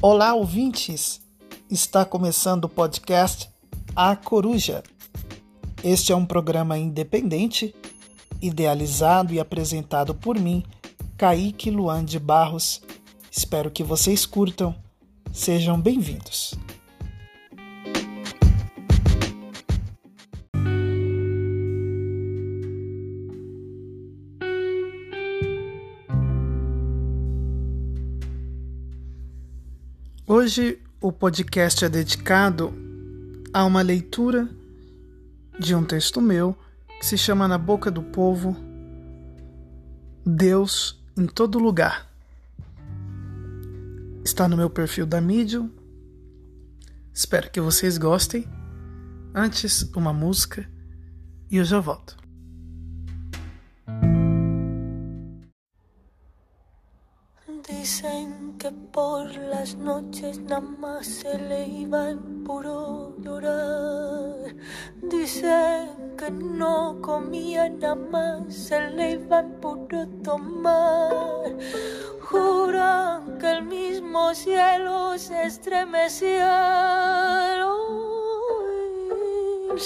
Olá, 0.00 0.32
ouvintes! 0.32 1.20
Está 1.68 2.04
começando 2.04 2.66
o 2.66 2.68
podcast 2.68 3.50
A 3.96 4.14
Coruja. 4.14 4.84
Este 5.82 6.12
é 6.12 6.16
um 6.16 6.24
programa 6.24 6.78
independente, 6.78 7.74
idealizado 8.40 9.34
e 9.34 9.40
apresentado 9.40 10.14
por 10.14 10.38
mim, 10.38 10.62
Kaique 11.16 11.68
Luan 11.68 12.04
de 12.04 12.20
Barros. 12.20 12.80
Espero 13.28 13.72
que 13.72 13.82
vocês 13.82 14.24
curtam. 14.24 14.72
Sejam 15.32 15.80
bem-vindos. 15.80 16.54
Hoje 30.40 30.80
o 31.00 31.10
podcast 31.10 31.84
é 31.84 31.88
dedicado 31.88 32.72
a 33.52 33.64
uma 33.64 33.82
leitura 33.82 34.48
de 35.58 35.74
um 35.74 35.84
texto 35.84 36.20
meu 36.20 36.56
que 37.00 37.04
se 37.04 37.18
chama 37.18 37.48
Na 37.48 37.58
Boca 37.58 37.90
do 37.90 38.04
Povo 38.04 38.56
Deus 40.24 41.02
em 41.16 41.26
Todo 41.26 41.58
Lugar. 41.58 42.08
Está 44.24 44.46
no 44.48 44.56
meu 44.56 44.70
perfil 44.70 45.06
da 45.06 45.20
Medium. 45.20 45.72
Espero 47.12 47.50
que 47.50 47.60
vocês 47.60 47.98
gostem. 47.98 48.46
Antes, 49.34 49.90
uma 49.92 50.12
música 50.12 50.70
e 51.50 51.56
eu 51.56 51.64
já 51.64 51.80
volto. 51.80 52.16
Dicen 57.88 58.58
que 58.58 58.70
por 58.70 59.34
las 59.34 59.74
noches 59.76 60.38
nada 60.40 60.60
más 60.60 61.06
se 61.06 61.38
le 61.38 61.66
iba 61.66 62.10
en 62.10 62.44
puro 62.44 63.16
llorar. 63.16 64.54
Dicen 65.00 66.14
que 66.18 66.30
no 66.30 67.00
comía 67.00 67.70
nada 67.70 67.94
más 67.94 68.54
se 68.54 68.78
le 68.90 69.12
iba 69.12 69.40
en 69.40 69.52
puro 69.62 70.06
tomar. 70.22 71.56
Juran 72.28 73.38
que 73.38 73.52
el 73.52 73.62
mismo 73.62 74.34
cielo 74.34 75.16
se 75.16 75.44
estremecía. 75.44 76.44
El 79.70 79.80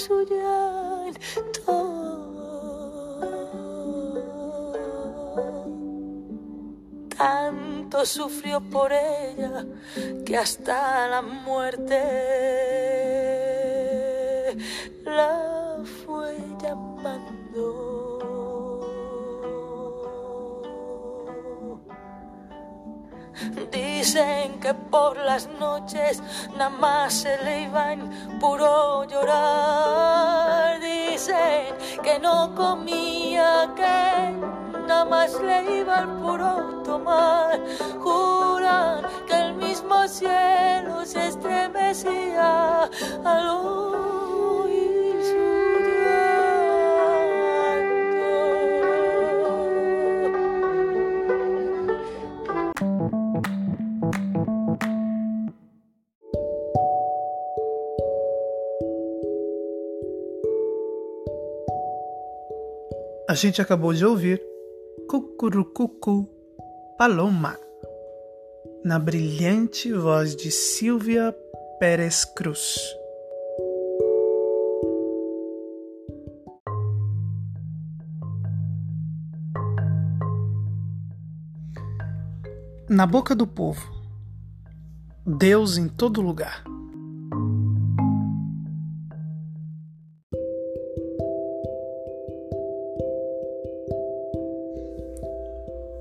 sufrió 8.05 8.59
por 8.59 8.91
ella 8.91 9.65
que 10.25 10.37
hasta 10.37 11.07
la 11.07 11.21
muerte 11.21 11.99
la 15.05 15.77
fue 16.05 16.37
llamando. 16.61 17.93
Dicen 23.71 24.59
que 24.59 24.73
por 24.73 25.17
las 25.17 25.47
noches 25.59 26.21
nada 26.57 26.69
más 26.69 27.13
se 27.13 27.37
le 27.43 27.61
iba 27.63 27.93
en 27.93 28.09
puro 28.39 29.05
llorar. 29.05 30.79
Dicen 30.79 31.75
que 32.03 32.19
no 32.19 32.53
comía, 32.55 33.71
que 33.75 34.52
nada 34.87 35.05
más 35.05 35.39
le 35.41 35.79
iba 35.79 35.99
al 35.99 36.21
puro 36.21 36.81
tomar. 36.83 37.59
Juran 37.99 39.03
que 39.27 39.33
el 39.33 39.53
mismo 39.55 40.07
cielo 40.07 41.05
se 41.05 41.27
estremecía 41.27 42.89
al 43.23 43.47
oír 43.49 45.23
su 45.23 45.73
A 63.27 63.35
gente 63.35 63.61
acabou 63.61 63.93
de 63.93 64.05
ouvir 64.05 64.52
Cucurucucu 65.13 66.27
Paloma, 66.97 67.55
na 68.83 68.97
brilhante 68.97 69.93
voz 69.93 70.35
de 70.35 70.49
Silvia 70.49 71.31
Pérez 71.79 72.25
Cruz. 72.25 72.75
Na 82.89 83.05
boca 83.05 83.35
do 83.35 83.45
povo, 83.45 83.87
Deus 85.27 85.77
em 85.77 85.87
todo 85.87 86.23
lugar. 86.23 86.72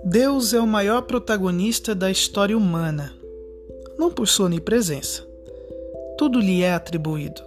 Deus 0.05 0.53
é 0.53 0.59
o 0.59 0.67
maior 0.67 1.03
protagonista 1.03 1.95
da 1.95 2.11
história 2.11 2.57
humana, 2.57 3.15
não 3.97 4.11
por 4.11 4.27
sua 4.27 4.47
onipresença. 4.47 5.25
Tudo 6.19 6.41
lhe 6.41 6.63
é 6.63 6.73
atribuído. 6.73 7.41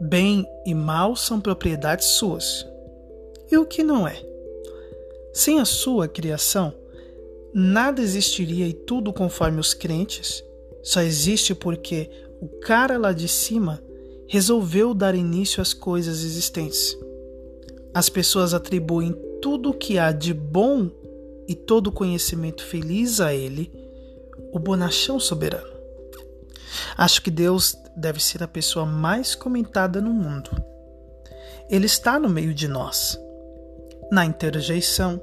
Bem 0.00 0.46
e 0.64 0.74
mal 0.74 1.14
são 1.14 1.38
propriedades 1.38 2.06
suas. 2.06 2.66
E 3.52 3.58
o 3.58 3.66
que 3.66 3.82
não 3.82 4.08
é? 4.08 4.18
Sem 5.34 5.60
a 5.60 5.66
sua 5.66 6.08
criação, 6.08 6.72
nada 7.52 8.00
existiria 8.00 8.66
e 8.66 8.72
tudo 8.72 9.12
conforme 9.12 9.60
os 9.60 9.74
crentes 9.74 10.42
só 10.82 11.02
existe 11.02 11.54
porque 11.54 12.10
o 12.40 12.48
cara 12.60 12.96
lá 12.96 13.12
de 13.12 13.28
cima 13.28 13.82
resolveu 14.26 14.94
dar 14.94 15.14
início 15.14 15.60
às 15.60 15.74
coisas 15.74 16.24
existentes. 16.24 16.96
As 17.92 18.08
pessoas 18.08 18.54
atribuem 18.54 19.14
tudo 19.42 19.70
o 19.70 19.74
que 19.74 19.98
há 19.98 20.12
de 20.12 20.32
bom 20.32 20.90
e 21.46 21.54
todo 21.54 21.92
conhecimento 21.92 22.64
feliz 22.64 23.20
a 23.20 23.34
Ele, 23.34 23.72
o 24.52 24.58
bonachão 24.58 25.18
soberano. 25.18 25.74
Acho 26.96 27.22
que 27.22 27.30
Deus 27.30 27.76
deve 27.96 28.22
ser 28.22 28.42
a 28.42 28.48
pessoa 28.48 28.84
mais 28.84 29.34
comentada 29.34 30.00
no 30.00 30.12
mundo. 30.12 30.50
Ele 31.70 31.86
está 31.86 32.18
no 32.18 32.28
meio 32.28 32.52
de 32.52 32.68
nós, 32.68 33.18
na 34.10 34.24
interjeição, 34.24 35.20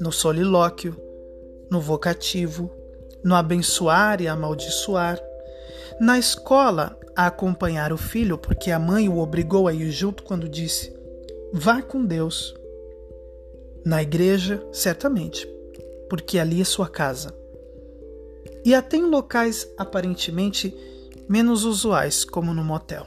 no 0.00 0.12
solilóquio, 0.12 0.96
no 1.70 1.80
vocativo, 1.80 2.70
no 3.24 3.34
abençoar 3.34 4.20
e 4.20 4.28
amaldiçoar, 4.28 5.20
na 6.00 6.18
escola 6.18 6.98
a 7.16 7.26
acompanhar 7.26 7.92
o 7.92 7.96
filho 7.96 8.38
porque 8.38 8.70
a 8.70 8.78
mãe 8.78 9.08
o 9.08 9.18
obrigou 9.18 9.66
a 9.66 9.74
ir 9.74 9.90
junto 9.90 10.22
quando 10.22 10.48
disse: 10.48 10.96
Vá 11.52 11.82
com 11.82 12.04
Deus. 12.04 12.54
Na 13.88 14.02
igreja, 14.02 14.62
certamente, 14.70 15.48
porque 16.10 16.38
ali 16.38 16.60
é 16.60 16.64
sua 16.64 16.86
casa. 16.90 17.34
E 18.62 18.74
até 18.74 18.98
em 18.98 19.06
locais 19.06 19.66
aparentemente 19.78 20.76
menos 21.26 21.64
usuais, 21.64 22.22
como 22.22 22.52
no 22.52 22.62
motel. 22.62 23.06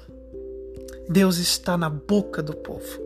Deus 1.07 1.37
está 1.37 1.77
na 1.77 1.87
boca 1.87 2.41
do 2.41 2.55
povo. 2.55 2.99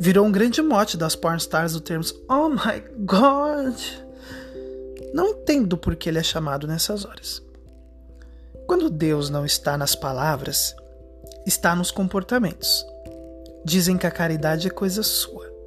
Virou 0.00 0.26
um 0.26 0.32
grande 0.32 0.60
mote 0.60 0.96
das 0.96 1.14
pornstars 1.14 1.72
do 1.72 1.80
termo 1.80 2.04
Oh 2.28 2.48
my 2.48 2.82
God! 2.98 3.78
Não 5.14 5.28
entendo 5.28 5.78
por 5.78 5.94
que 5.94 6.08
ele 6.08 6.18
é 6.18 6.22
chamado 6.24 6.66
nessas 6.66 7.04
horas. 7.04 7.40
Quando 8.66 8.90
Deus 8.90 9.30
não 9.30 9.46
está 9.46 9.78
nas 9.78 9.94
palavras, 9.94 10.74
está 11.46 11.76
nos 11.76 11.92
comportamentos. 11.92 12.84
Dizem 13.64 13.96
que 13.96 14.06
a 14.08 14.10
caridade 14.10 14.66
é 14.66 14.70
coisa 14.70 15.04
sua 15.04 15.57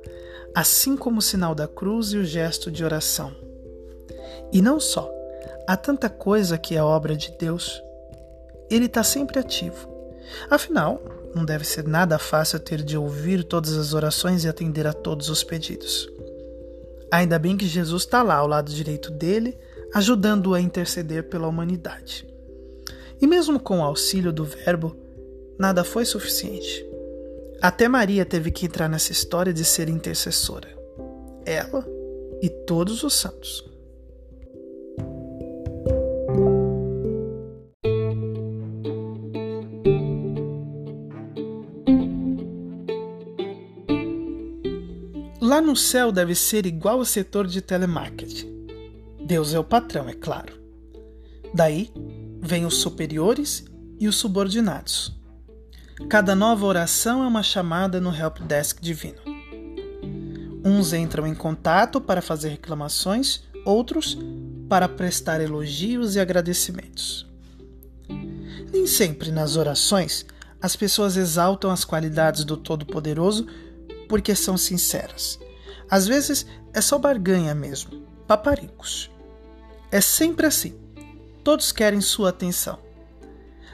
assim 0.54 0.98
como 0.98 1.20
o 1.20 1.22
sinal 1.22 1.56
da 1.56 1.68
cruz 1.68 2.14
e 2.14 2.18
o 2.18 2.26
gesto 2.26 2.70
de 2.72 2.84
oração. 2.84 3.34
E 4.52 4.62
não 4.62 4.80
só, 4.80 5.10
há 5.68 5.78
tanta 5.78 6.10
coisa 6.10 6.58
que 6.58 6.76
é 6.76 6.84
obra 6.84 7.16
de 7.16 7.32
Deus. 7.32 7.82
Ele 8.70 8.86
está 8.86 9.04
sempre 9.04 9.40
ativo. 9.40 9.90
Afinal, 10.50 11.02
não 11.34 11.46
deve 11.46 11.66
ser 11.66 11.88
nada 11.88 12.20
fácil 12.20 12.60
ter 12.60 12.82
de 12.82 12.98
ouvir 12.98 13.44
todas 13.44 13.78
as 13.78 13.94
orações 13.94 14.44
e 14.44 14.50
atender 14.50 14.86
a 14.86 14.94
todos 14.94 15.30
os 15.30 15.44
pedidos. 15.44 16.10
Ainda 17.12 17.40
bem 17.40 17.58
que 17.58 17.68
Jesus 17.68 18.04
está 18.04 18.22
lá 18.22 18.36
ao 18.36 18.48
lado 18.48 18.72
direito 18.72 19.12
dele, 19.12 19.58
ajudando-o 19.94 20.54
a 20.54 20.62
interceder 20.62 21.24
pela 21.24 21.48
humanidade. 21.48 22.28
E 23.22 23.28
mesmo 23.28 23.60
com 23.60 23.80
o 23.80 23.84
auxílio 23.84 24.32
do 24.32 24.44
Verbo, 24.44 24.96
nada 25.60 25.84
foi 25.84 26.06
suficiente. 26.06 26.91
Até 27.62 27.88
Maria 27.88 28.26
teve 28.26 28.50
que 28.50 28.66
entrar 28.66 28.90
nessa 28.90 29.12
história 29.12 29.54
de 29.54 29.64
ser 29.64 29.88
intercessora. 29.88 30.68
Ela 31.46 31.88
e 32.42 32.50
todos 32.50 33.04
os 33.04 33.14
santos. 33.14 33.64
Lá 45.40 45.62
no 45.62 45.76
céu 45.76 46.12
deve 46.12 46.34
ser 46.34 46.66
igual 46.66 46.98
ao 46.98 47.06
setor 47.06 47.46
de 47.46 47.62
telemarketing. 47.62 48.66
Deus 49.24 49.54
é 49.54 49.60
o 49.60 49.64
patrão, 49.64 50.10
é 50.10 50.14
claro. 50.14 50.60
Daí 51.54 51.92
vêm 52.42 52.66
os 52.66 52.78
superiores 52.78 53.66
e 54.00 54.08
os 54.08 54.16
subordinados. 54.16 55.21
Cada 56.10 56.36
nova 56.36 56.66
oração 56.66 57.24
é 57.24 57.28
uma 57.28 57.44
chamada 57.44 58.00
no 58.02 58.14
help 58.14 58.40
desk 58.40 58.82
divino. 58.82 59.22
Uns 60.64 60.94
entram 60.94 61.26
em 61.26 61.34
contato 61.34 62.00
para 62.00 62.22
fazer 62.22 62.50
reclamações, 62.50 63.44
outros 63.66 64.18
para 64.70 64.88
prestar 64.88 65.42
elogios 65.42 66.16
e 66.16 66.20
agradecimentos. 66.20 67.28
Nem 68.72 68.86
sempre 68.86 69.32
nas 69.32 69.56
orações 69.56 70.26
as 70.62 70.76
pessoas 70.76 71.18
exaltam 71.18 71.72
as 71.72 71.84
qualidades 71.84 72.44
do 72.44 72.56
Todo-Poderoso 72.56 73.48
porque 74.08 74.36
são 74.36 74.58
sinceras. 74.58 75.40
Às 75.90 76.08
vezes 76.08 76.46
é 76.74 76.80
só 76.80 77.00
barganha 77.00 77.56
mesmo, 77.56 78.02
paparicos. 78.28 79.10
É 79.92 80.00
sempre 80.00 80.46
assim. 80.46 80.76
Todos 81.44 81.72
querem 81.72 82.00
sua 82.00 82.30
atenção. 82.30 82.80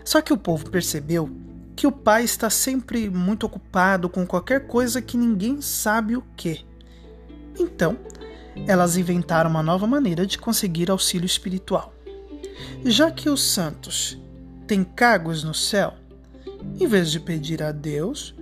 Só 0.06 0.22
que 0.22 0.32
o 0.32 0.38
povo 0.38 0.70
percebeu 0.70 1.30
que 1.78 1.86
o 1.86 1.92
pai 1.92 2.24
está 2.24 2.50
sempre 2.50 3.08
muito 3.08 3.46
ocupado 3.46 4.10
com 4.10 4.26
qualquer 4.26 4.66
coisa 4.66 5.00
que 5.00 5.16
ninguém 5.16 5.62
sabe 5.62 6.18
o 6.18 6.24
que. 6.36 6.66
Então, 7.58 7.96
elas 8.66 8.98
inventaram 8.98 9.48
uma 9.48 9.62
nova 9.62 9.86
maneira 9.86 10.26
de 10.26 10.40
conseguir 10.40 10.90
auxílio 10.90 11.28
espiritual. 11.28 11.94
Já 12.84 13.12
que 13.12 13.30
os 13.30 13.44
santos 13.44 14.20
têm 14.66 14.84
cargos 14.84 15.44
no 15.44 15.54
céu, 15.54 15.94
em 16.80 16.88
vez 16.88 17.12
de 17.12 17.20
pedir 17.20 17.62
a 17.62 17.72
Deus, 17.72 18.34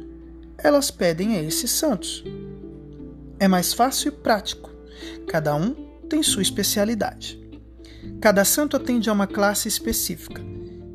elas 0.58 0.90
pedem 0.90 1.36
a 1.36 1.44
esses 1.44 1.70
santos. 1.72 2.24
É 3.38 3.50
mais 3.50 3.74
fácil 3.74 4.08
e 4.08 4.12
prático. 4.12 4.72
Cada 5.28 5.54
um 5.54 5.74
tem 6.08 6.24
sua 6.24 6.42
especialidade. 6.42 7.38
Cada 8.22 8.46
santo 8.46 8.78
atende 8.78 9.10
a 9.10 9.14
uma 9.14 9.28
classe 9.28 9.68
específica. 9.68 10.42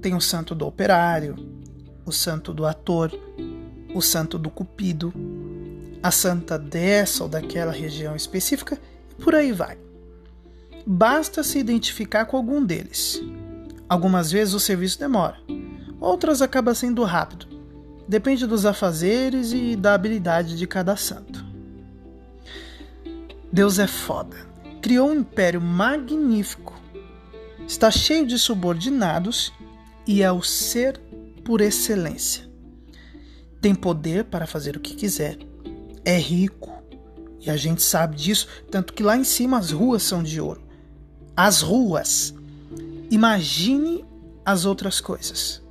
Tem 0.01 0.15
o 0.15 0.21
santo 0.23 0.55
do 0.55 0.67
operário, 0.67 1.50
o 2.11 2.13
santo 2.13 2.53
do 2.53 2.67
ator, 2.67 3.11
o 3.95 4.03
santo 4.03 4.39
do 4.39 4.51
cupido, 4.51 5.13
a 6.03 6.11
santa 6.11 6.59
dessa 6.59 7.23
ou 7.23 7.29
daquela 7.29 7.73
região 7.73 8.15
específica 8.15 8.79
e 9.11 9.23
por 9.23 9.35
aí 9.35 9.53
vai. 9.53 9.79
Basta 10.87 11.43
se 11.43 11.59
identificar 11.59 12.27
com 12.27 12.37
algum 12.37 12.65
deles. 12.65 13.23
Algumas 13.89 14.31
vezes 14.31 14.55
o 14.55 14.61
serviço 14.61 14.99
demora, 14.99 15.37
outras 16.01 16.43
acaba 16.43 16.75
sendo 16.75 17.03
rápido, 17.05 17.51
Depende 18.11 18.45
dos 18.45 18.67
afazeres 18.67 19.53
e 19.53 19.77
da 19.77 19.95
habilidade 19.95 20.59
de 20.59 20.67
cada 20.67 20.97
santo. 20.97 21.45
Deus 23.53 23.79
é 23.79 23.87
foda. 23.87 24.37
Criou 24.83 25.11
um 25.11 25.21
império 25.21 25.61
magnífico. 25.61 26.75
Está 27.69 27.89
cheio 27.89 28.27
de 28.27 28.37
subordinados 28.37 29.53
e 30.09 30.25
é 30.25 30.33
o 30.33 30.43
ser 30.43 31.01
por 31.45 31.61
excelência. 31.61 32.49
Tem 33.61 33.75
poder 33.75 34.25
para 34.25 34.47
fazer 34.47 34.77
o 34.77 34.81
que 34.81 34.95
quiser. 34.95 35.39
É 36.05 36.17
rico. 36.17 36.71
E 37.41 37.51
a 37.51 37.57
gente 37.57 37.83
sabe 37.83 38.17
disso, 38.17 38.47
tanto 38.71 38.93
que 38.93 39.03
lá 39.03 39.17
em 39.17 39.25
cima 39.25 39.59
as 39.59 39.71
ruas 39.71 40.03
são 40.03 40.23
de 40.23 40.41
ouro. 40.41 40.63
As 41.37 41.63
ruas. 41.63 42.35
Imagine 43.11 44.05
as 44.45 44.65
outras 44.65 45.01
coisas. 45.01 45.63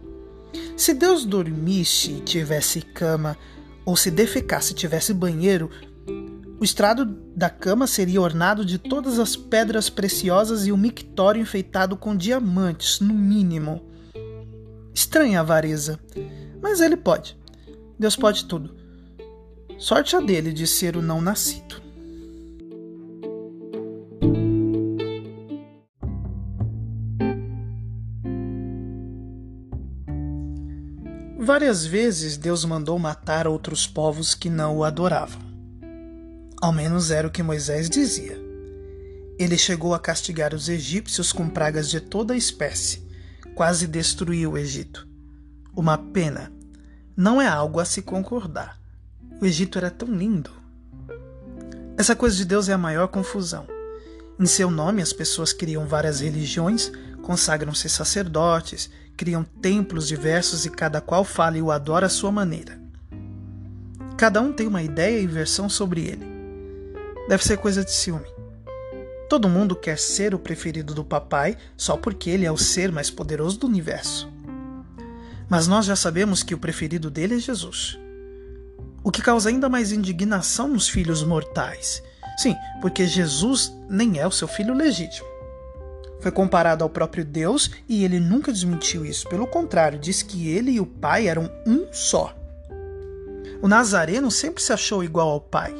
Se 0.76 0.94
Deus 0.94 1.26
dormisse 1.26 2.12
e 2.12 2.22
tivesse 2.22 2.82
cama, 2.82 3.38
ou 3.86 3.96
se 3.96 4.10
defecasse 4.10 4.72
e 4.72 4.76
tivesse 4.76 5.14
banheiro, 5.14 5.70
o 6.60 6.64
estrado 6.64 7.06
da 7.36 7.50
cama 7.50 7.88
seria 7.88 8.22
ornado 8.22 8.66
de 8.66 8.78
todas 8.78 9.18
as 9.18 9.36
pedras 9.36 9.90
preciosas 9.90 10.68
e 10.68 10.72
o 10.72 10.78
mictório 10.78 11.42
enfeitado 11.42 11.96
com 11.96 12.16
diamantes, 12.16 13.00
no 13.00 13.14
mínimo. 13.14 13.89
Estranha 15.00 15.40
avareza, 15.40 15.98
mas 16.62 16.82
ele 16.82 16.98
pode. 16.98 17.38
Deus 17.98 18.18
pode 18.18 18.44
tudo. 18.44 18.76
Sorte 19.78 20.14
a 20.14 20.20
dele 20.20 20.52
de 20.52 20.68
ser 20.68 20.98
o 20.98 21.02
não 21.02 21.22
nascido. 21.22 21.82
Várias 31.40 31.86
vezes 31.86 32.36
Deus 32.36 32.66
mandou 32.66 33.00
matar 33.00 33.48
outros 33.48 33.88
povos 33.88 34.36
que 34.36 34.50
não 34.50 34.80
o 34.80 34.84
adoravam. 34.84 35.42
Ao 36.62 36.74
menos 36.74 37.10
era 37.10 37.26
o 37.26 37.32
que 37.32 37.42
Moisés 37.42 37.90
dizia. 37.90 38.38
Ele 39.40 39.58
chegou 39.58 39.94
a 39.94 40.00
castigar 40.00 40.54
os 40.54 40.68
egípcios 40.68 41.32
com 41.32 41.48
pragas 41.48 41.90
de 41.90 42.02
toda 42.02 42.36
espécie, 42.36 43.09
quase 43.60 43.88
destruiu 43.88 44.54
o 44.54 44.58
Egito. 44.58 45.06
Uma 45.76 45.98
pena. 45.98 46.50
Não 47.14 47.42
é 47.42 47.48
algo 47.50 47.82
a 47.82 47.84
se 47.84 48.02
concordar. 48.02 48.80
O 49.42 49.46
Egito 49.46 49.78
era 49.78 49.92
tão 49.92 50.08
lindo. 50.08 50.50
Essa 51.98 52.16
coisa 52.16 52.38
de 52.38 52.46
Deus 52.46 52.70
é 52.70 52.74
a 52.74 52.78
maior 52.78 53.10
confusão. 53.10 53.68
Em 54.40 54.46
seu 54.46 54.72
nome, 54.72 55.02
as 55.02 55.12
pessoas 55.12 55.52
criam 55.52 55.86
várias 55.86 56.22
religiões, 56.22 56.90
consagram-se 57.22 57.90
sacerdotes, 57.90 58.90
criam 59.18 59.44
templos 59.44 60.08
diversos 60.08 60.66
e 60.66 60.70
cada 60.70 61.02
qual 61.02 61.26
fala 61.26 61.58
e 61.58 61.62
o 61.62 61.70
adora 61.70 62.06
à 62.06 62.10
sua 62.10 62.32
maneira. 62.32 62.80
Cada 64.16 64.40
um 64.40 64.54
tem 64.54 64.68
uma 64.68 64.82
ideia 64.82 65.20
e 65.20 65.28
versão 65.28 65.68
sobre 65.68 66.06
ele. 66.06 66.26
Deve 67.28 67.44
ser 67.44 67.58
coisa 67.58 67.84
de 67.84 67.92
ciúme. 67.92 68.39
Todo 69.30 69.48
mundo 69.48 69.76
quer 69.76 70.00
ser 70.00 70.34
o 70.34 70.40
preferido 70.40 70.96
do 70.96 71.06
papai 71.06 71.56
só 71.78 71.96
porque 71.96 72.32
ele 72.32 72.48
é 72.48 72.52
o 72.52 72.58
ser 72.58 72.92
mais 72.92 73.12
poderoso 73.12 73.60
do 73.60 73.68
universo. 73.68 74.28
Mas 75.48 75.68
nós 75.68 75.86
já 75.86 75.96
sabemos 75.96 76.42
que 76.42 76.56
o 76.56 76.58
preferido 76.58 77.12
dele 77.12 77.36
é 77.36 77.40
Jesus. 77.40 78.00
O 79.04 79.12
que 79.12 79.22
causa 79.22 79.50
ainda 79.50 79.70
mais 79.70 79.92
indignação 79.92 80.68
nos 80.68 80.90
filhos 80.90 81.24
mortais. 81.24 82.02
Sim, 82.40 82.56
porque 82.82 83.06
Jesus 83.06 83.72
nem 83.88 84.20
é 84.20 84.26
o 84.26 84.32
seu 84.32 84.48
filho 84.48 84.74
legítimo. 84.74 85.28
Foi 86.20 86.32
comparado 86.32 86.84
ao 86.84 86.90
próprio 86.90 87.24
Deus 87.24 87.70
e 87.88 88.04
ele 88.04 88.20
nunca 88.20 88.52
desmentiu 88.52 89.06
isso. 89.06 89.30
Pelo 89.30 89.46
contrário, 89.46 90.00
disse 90.00 90.26
que 90.26 90.50
ele 90.50 90.72
e 90.72 90.80
o 90.80 90.88
Pai 90.88 91.28
eram 91.28 91.52
um 91.68 91.86
só. 91.92 92.36
O 93.62 93.68
Nazareno 93.68 94.32
sempre 94.32 94.64
se 94.64 94.74
achou 94.74 95.04
igual 95.04 95.30
ao 95.30 95.40
Pai 95.40 95.74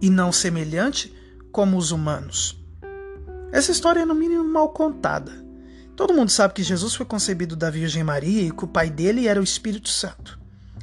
e 0.00 0.08
não 0.08 0.32
semelhante 0.32 1.14
como 1.52 1.76
os 1.76 1.90
humanos. 1.90 2.59
Essa 3.60 3.72
história 3.72 4.00
é 4.00 4.06
no 4.06 4.14
mínimo 4.14 4.42
mal 4.42 4.70
contada. 4.70 5.32
Todo 5.94 6.14
mundo 6.14 6.30
sabe 6.30 6.54
que 6.54 6.62
Jesus 6.62 6.94
foi 6.94 7.04
concebido 7.04 7.54
da 7.54 7.68
Virgem 7.68 8.02
Maria 8.02 8.40
e 8.40 8.50
que 8.50 8.64
o 8.64 8.66
pai 8.66 8.88
dele 8.88 9.28
era 9.28 9.38
o 9.38 9.44
Espírito 9.44 9.90
Santo. 9.90 10.40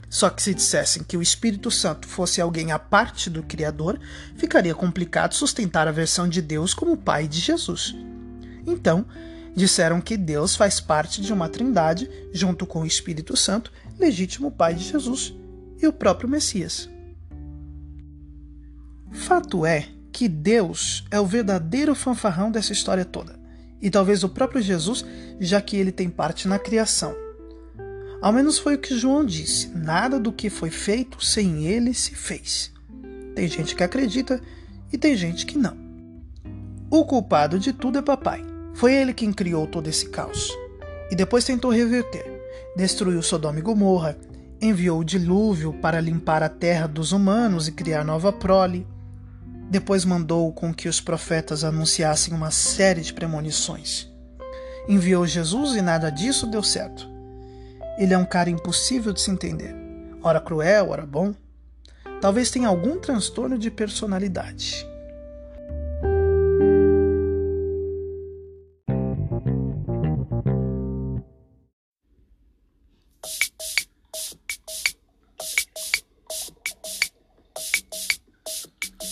Só 0.08 0.30
que 0.30 0.44
se 0.44 0.54
dissessem 0.54 1.04
que 1.04 1.18
o 1.18 1.22
Espírito 1.24 1.72
Santo 1.72 2.08
fosse 2.08 2.40
alguém 2.40 2.72
à 2.72 2.78
parte 2.78 3.32
do 3.32 3.42
Criador, 3.42 4.00
ficaria 4.36 4.76
complicado 4.76 5.34
sustentar 5.34 5.88
a 5.88 5.92
versão 5.92 6.30
de 6.30 6.40
Deus 6.40 6.72
como 6.76 6.96
pai 6.96 7.28
de 7.28 7.40
Jesus. 7.40 7.96
Então, 8.64 9.08
disseram 9.56 10.00
que 10.00 10.16
Deus 10.16 10.56
faz 10.56 10.80
parte 10.80 11.20
de 11.20 11.34
uma 11.34 11.50
trindade, 11.50 12.08
junto 12.32 12.68
com 12.68 12.82
o 12.82 12.86
Espírito 12.86 13.36
Santo, 13.36 13.74
legítimo 13.98 14.52
Pai 14.52 14.76
de 14.76 14.84
Jesus 14.84 15.34
e 15.82 15.88
o 15.88 15.92
próprio 15.92 16.30
Messias. 16.30 16.88
Fato 19.12 19.66
é 19.66 19.97
que 20.18 20.28
Deus 20.28 21.06
é 21.12 21.20
o 21.20 21.28
verdadeiro 21.28 21.94
fanfarrão 21.94 22.50
dessa 22.50 22.74
história 22.74 23.06
toda, 23.06 23.40
e 23.80 23.88
talvez 23.88 24.24
o 24.24 24.30
próprio 24.30 24.60
Jesus, 24.60 25.06
já 25.40 25.62
que 25.62 25.78
ele 25.78 25.92
tem 25.92 26.10
parte 26.10 26.48
na 26.48 26.58
criação. 26.58 27.16
Ao 28.20 28.34
menos 28.34 28.58
foi 28.58 28.74
o 28.74 28.78
que 28.80 28.98
João 28.98 29.24
disse: 29.24 29.68
nada 29.78 30.20
do 30.20 30.34
que 30.34 30.50
foi 30.50 30.72
feito 30.72 31.24
sem 31.24 31.68
ele 31.68 31.94
se 31.94 32.16
fez. 32.16 32.74
Tem 33.36 33.48
gente 33.48 33.76
que 33.76 33.84
acredita 33.84 34.42
e 34.92 34.98
tem 34.98 35.16
gente 35.16 35.46
que 35.46 35.56
não. 35.56 35.78
O 36.90 37.06
culpado 37.06 37.60
de 37.60 37.72
tudo 37.72 38.00
é 38.00 38.02
papai. 38.02 38.44
Foi 38.74 38.96
ele 38.96 39.14
quem 39.14 39.32
criou 39.32 39.68
todo 39.68 39.88
esse 39.88 40.10
caos. 40.10 40.52
E 41.12 41.16
depois 41.16 41.46
tentou 41.46 41.70
reverter. 41.70 42.26
Destruiu 42.76 43.22
Sodoma 43.22 43.60
e 43.60 43.62
Gomorra, 43.62 44.18
enviou 44.60 45.00
o 45.02 45.06
dilúvio 45.06 45.74
para 45.74 46.02
limpar 46.02 46.42
a 46.42 46.50
terra 46.50 46.88
dos 46.88 47.12
humanos 47.12 47.68
e 47.68 47.72
criar 47.72 48.04
nova 48.04 48.34
prole. 48.34 48.88
Depois 49.70 50.06
mandou 50.06 50.52
com 50.54 50.74
que 50.74 50.88
os 50.88 51.02
profetas 51.02 51.64
anunciassem 51.64 52.34
uma 52.34 52.52
série 52.52 53.02
de 53.02 53.14
premonições. 53.14 54.10
Enviou 54.88 55.28
Jesus 55.28 55.76
e 55.76 55.82
nada 55.82 56.10
disso 56.10 56.48
deu 56.48 56.64
certo. 56.64 57.10
Ele 57.98 58.14
é 58.14 58.18
um 58.18 58.26
cara 58.26 58.50
impossível 58.50 59.12
de 59.12 59.20
se 59.20 59.30
entender. 59.30 59.76
Ora 60.24 60.40
cruel, 60.40 60.90
ora 60.90 61.06
bom. 61.06 61.34
Talvez 62.22 62.50
tenha 62.50 62.70
algum 62.70 63.00
transtorno 63.00 63.58
de 63.58 63.70
personalidade. 63.70 64.88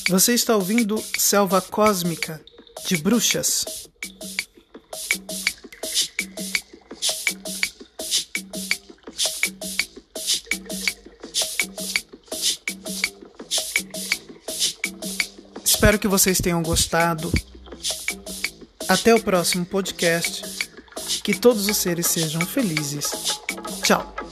Você 0.08 0.36
está 0.36 0.56
ouvindo 0.56 1.04
Selva 1.18 1.60
Cósmica 1.60 2.40
de 2.86 2.96
Bruxas. 2.98 3.66
Espero 15.64 15.98
que 15.98 16.08
vocês 16.08 16.40
tenham 16.40 16.62
gostado. 16.62 17.32
Até 18.88 19.16
o 19.16 19.20
próximo 19.20 19.66
podcast. 19.66 20.44
Que 21.24 21.34
todos 21.34 21.68
os 21.68 21.78
seres 21.78 22.06
sejam 22.06 22.42
felizes. 22.42 23.12
Tchau. 23.82 24.25